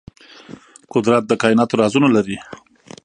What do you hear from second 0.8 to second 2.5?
قدرت د کائناتو رازونه لري.